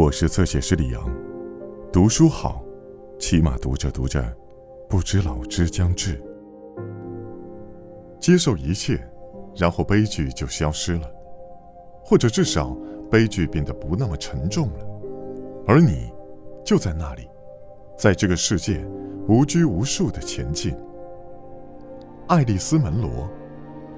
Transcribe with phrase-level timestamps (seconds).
[0.00, 1.14] 我是侧写师李阳，
[1.92, 2.64] 读书好，
[3.18, 4.34] 起码读着读着，
[4.88, 6.18] 不知老之将至。
[8.18, 8.98] 接受一切，
[9.54, 11.06] 然后悲剧就消失了，
[12.02, 12.74] 或者至少
[13.10, 14.86] 悲剧变得不那么沉重了。
[15.66, 16.10] 而你，
[16.64, 17.28] 就在那里，
[17.94, 18.82] 在这个世界
[19.28, 20.74] 无拘无束的前进。
[22.26, 23.28] 爱丽丝·门罗，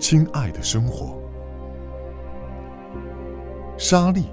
[0.00, 1.16] 亲爱的生活。
[3.78, 4.24] 莎莉。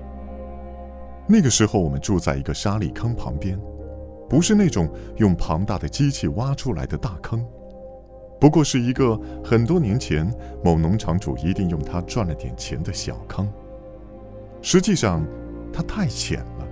[1.32, 3.56] 那个时候，我们住在一个沙砾坑旁边，
[4.28, 7.46] 不是那种用庞大的机器挖出来的大坑，
[8.42, 10.28] 不过是一个很多年前
[10.64, 13.48] 某农场主一定用它赚了点钱的小坑。
[14.60, 15.24] 实际上，
[15.72, 16.68] 它太浅了，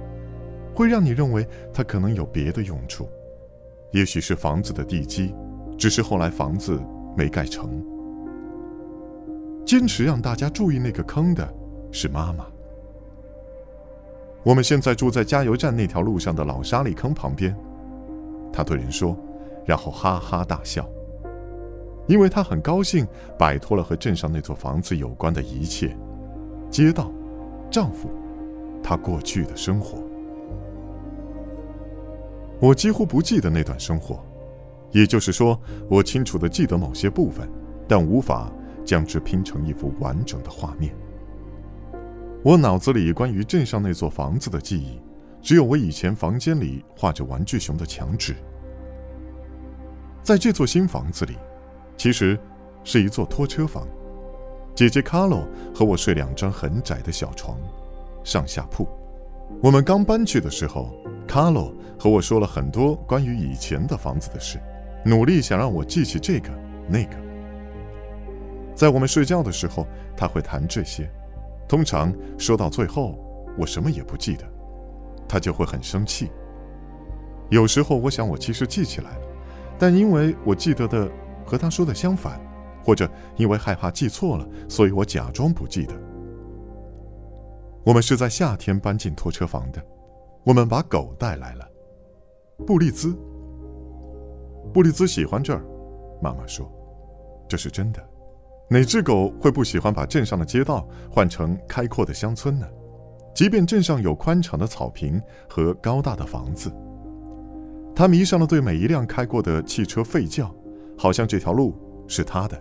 [0.74, 3.08] 会让你认为它可能有别的用处，
[3.92, 5.36] 也许是房子的地基，
[5.78, 6.82] 只是后来房子
[7.16, 7.80] 没盖成。
[9.64, 11.48] 坚持让大家注意那个坑的
[11.92, 12.48] 是妈妈。
[14.44, 17.56] 我们现在住在加油站那条路上的老沙砾坑旁边，
[18.54, 19.18] 他对人说，
[19.66, 20.88] 然后哈哈大笑，
[22.08, 23.06] 因为他很高兴
[23.38, 25.98] 摆脱了和镇上那座房子有关的一切，
[26.70, 27.12] 街道、
[27.70, 28.10] 丈夫，
[28.82, 29.98] 他过去的生活。
[32.60, 34.24] 我几乎不记得那段生活，
[34.92, 37.48] 也就是说，我清楚的记得某些部分，
[37.88, 38.50] 但无法
[38.86, 40.96] 将之拼成一幅完整的画面。
[42.44, 45.02] 我脑子里关于镇上那座房子的记忆，
[45.42, 48.36] 只有我以前房间里画着玩具熊的墙纸。
[50.24, 51.36] 在这座新房子里，
[51.98, 52.40] 其实
[52.84, 53.88] 是一座拖车房。
[54.76, 57.58] 姐姐卡洛和我睡两张很窄的小床，
[58.24, 58.88] 上下铺。
[59.62, 60.94] 我们刚搬去的时候，
[61.28, 64.60] 卡洛和我说了很多关于以前的房子的事，
[65.04, 66.50] 努力想让我记起这个
[66.88, 67.18] 那个。
[68.76, 71.10] 在我们睡觉的时候，他会谈这些。
[71.68, 73.18] 通常说到最后，
[73.58, 74.46] 我什么也不记得，
[75.28, 76.32] 他就会很生气。
[77.50, 79.22] 有时候我想我其实记起来了，
[79.78, 81.10] 但因为我记得的
[81.46, 82.40] 和他说的相反，
[82.84, 85.94] 或者因为害怕记错了，所以我假装不记得。
[87.84, 89.82] 我们是在夏天搬进拖车房的，
[90.44, 91.66] 我们把狗带来了，
[92.66, 93.18] 布利兹。
[94.74, 95.64] 布利兹喜欢这儿，
[96.22, 96.70] 妈妈说，
[97.48, 98.06] 这是真的。
[98.70, 102.68] 哪只狗会不喜欢把镇上的街道换成开阔的乡村呢？
[103.34, 106.70] 即便镇上有宽敞的草坪和高大的房子，
[107.96, 110.54] 他迷上了对每一辆开过的汽车吠叫，
[110.98, 111.76] 好像这条路
[112.08, 112.60] 是他的，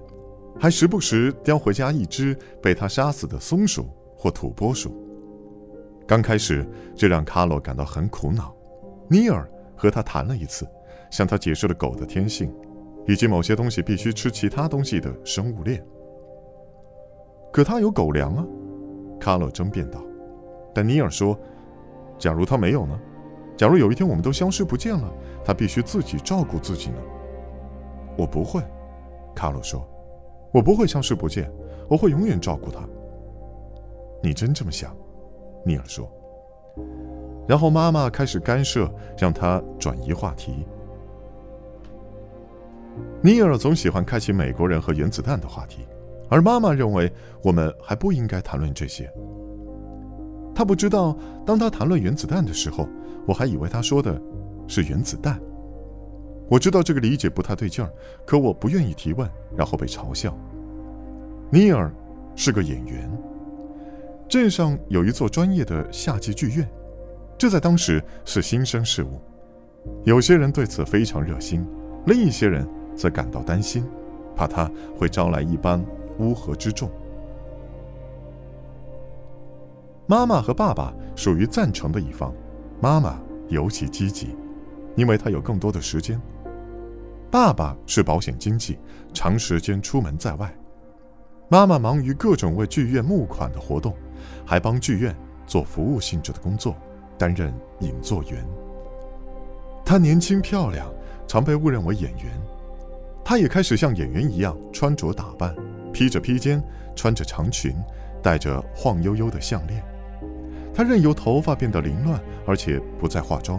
[0.60, 4.94] 还时不时叼回家一只被他杀死的松鼠或土拨鼠。
[6.06, 8.54] 刚开始，这让卡洛感到很苦恼。
[9.08, 10.64] 尼尔和他谈了一次，
[11.10, 12.54] 向他解释了狗的天性，
[13.08, 15.84] 以及某些东西必须吃其他东西的生物链。
[17.56, 18.44] 可他有狗粮啊，
[19.18, 19.98] 卡洛争辩道。
[20.74, 21.34] 但尼尔说
[22.20, 23.00] ：“假如他没有呢？
[23.56, 25.10] 假如有一天我们都消失不见了，
[25.42, 26.98] 他必须自己照顾自己呢？”
[28.14, 28.60] 我不会，
[29.34, 29.82] 卡洛说
[30.52, 31.50] ：“我不会消失不见，
[31.88, 32.80] 我会永远照顾他。”
[34.22, 34.94] 你真这么想？
[35.64, 36.06] 尼尔说。
[37.48, 38.86] 然后妈妈开始干涉，
[39.16, 40.66] 让他转移话题。
[43.22, 45.86] 尼尔总喜欢开启美国人和原子弹的话题。
[46.28, 49.10] 而妈妈认为我们还不应该谈论这些。
[50.54, 52.88] 他不知道，当他谈论原子弹的时候，
[53.26, 54.20] 我还以为他说的
[54.66, 55.38] 是原子弹。
[56.48, 57.90] 我知道这个理解不太对劲儿，
[58.24, 60.36] 可我不愿意提问，然后被嘲笑。
[61.50, 61.92] 尼尔
[62.34, 63.10] 是个演员。
[64.28, 66.68] 镇上有一座专业的夏季剧院，
[67.38, 69.20] 这在当时是新生事物。
[70.04, 71.64] 有些人对此非常热心，
[72.06, 72.66] 另一些人
[72.96, 73.84] 则感到担心，
[74.34, 75.84] 怕他会招来一帮。
[76.18, 76.90] 乌合之众。
[80.06, 82.32] 妈妈和爸爸属于赞成的一方，
[82.80, 83.18] 妈妈
[83.48, 84.36] 尤其积极，
[84.94, 86.20] 因为她有更多的时间。
[87.30, 88.78] 爸爸是保险经纪，
[89.12, 90.54] 长时间出门在外。
[91.48, 93.94] 妈妈忙于各种为剧院募款的活动，
[94.44, 95.14] 还帮剧院
[95.46, 96.76] 做服务性质的工作，
[97.18, 98.46] 担任引座员。
[99.84, 100.88] 她年轻漂亮，
[101.26, 102.40] 常被误认为演员。
[103.24, 105.52] 她也开始像演员一样穿着打扮。
[105.96, 106.62] 披着披肩，
[106.94, 107.74] 穿着长裙，
[108.22, 109.82] 戴着晃悠悠的项链，
[110.74, 113.58] 她任由头发变得凌乱，而且不再化妆。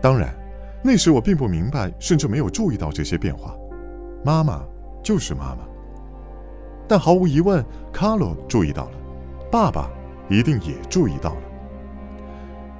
[0.00, 0.34] 当然，
[0.82, 3.54] 那时我并不明白，甚至没有注意到这些变化。
[4.24, 4.64] 妈妈
[5.02, 5.58] 就是妈妈。
[6.88, 7.62] 但毫无疑问，
[7.92, 8.92] 卡洛注意到了，
[9.52, 9.90] 爸爸
[10.30, 11.42] 一定也注意到了。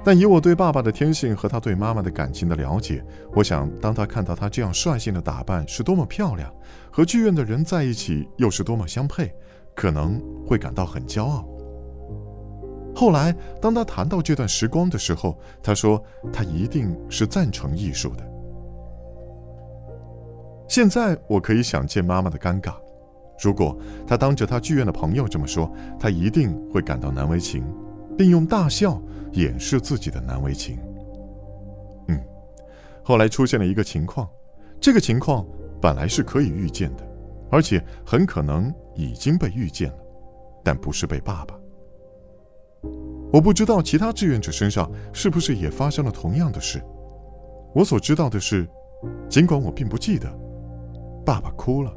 [0.03, 3.03] 但以我对爸爸的天性和他对妈妈的感情的了解，
[3.33, 6.51] 我想，当他看到他这样率性的打扮是多么漂亮，
[6.89, 9.31] 和剧院的人在一起又是多么相配，
[9.75, 11.47] 可能会感到很骄傲。
[12.95, 16.03] 后来，当他谈到这段时光的时候，他说
[16.33, 18.27] 他一定是赞成艺术的。
[20.67, 22.73] 现在我可以想见妈妈的尴尬，
[23.41, 27.63] 如果他当着他剧院的朋友这么说，他一定会感到难为情，
[28.17, 29.01] 并用大笑
[29.33, 30.79] 掩饰自己的难为情。
[32.07, 32.19] 嗯，
[33.03, 34.29] 后来出现了一个情况，
[34.79, 35.45] 这个情况
[35.81, 37.07] 本来是可以预见的，
[37.51, 39.97] 而且很可能已经被预见了，
[40.63, 41.55] 但不是被爸爸。
[43.31, 46.81] 我不知道其他志愿者身上是不是也发生了同样的事。
[47.75, 48.67] 我所知道的是，
[49.29, 50.27] 尽管我并不记得。
[51.23, 51.93] 爸爸哭了，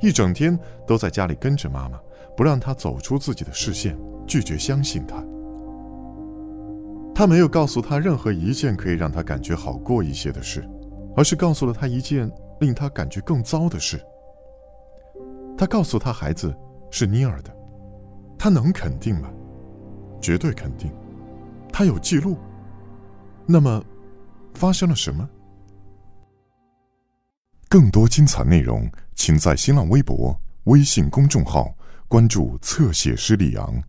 [0.00, 2.00] 一整天都在家里跟着妈妈，
[2.34, 5.22] 不让她走出自己的视线，拒绝相信她。
[7.14, 10.68] 他没有告诉她任何一件可以让她感觉好过一些的事，
[11.16, 12.30] 而是告诉了她一件
[12.60, 14.04] 令她感觉更糟的事。
[15.56, 16.52] 他告诉他孩子
[16.90, 17.56] 是尼尔的，
[18.36, 19.30] 他能肯定吗？
[20.20, 20.90] 绝对肯定。
[21.72, 22.36] 他有记录。
[23.46, 23.80] 那么，
[24.54, 25.28] 发生了什么？
[27.68, 31.72] 更多精彩内容，请在新浪微博、微信公众号
[32.08, 33.80] 关注“侧写师李昂”。